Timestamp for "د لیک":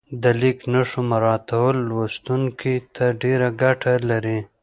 0.23-0.59